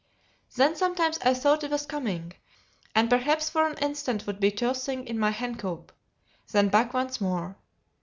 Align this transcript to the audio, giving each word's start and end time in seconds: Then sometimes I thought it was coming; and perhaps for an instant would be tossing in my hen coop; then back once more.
Then 0.55 0.75
sometimes 0.75 1.19
I 1.21 1.35
thought 1.35 1.63
it 1.63 1.69
was 1.69 1.85
coming; 1.85 2.33
and 2.95 3.07
perhaps 3.07 3.51
for 3.51 3.67
an 3.67 3.77
instant 3.77 4.25
would 4.25 4.39
be 4.39 4.49
tossing 4.49 5.05
in 5.07 5.19
my 5.19 5.29
hen 5.29 5.57
coop; 5.57 5.91
then 6.51 6.69
back 6.69 6.95
once 6.95 7.21
more. 7.21 7.55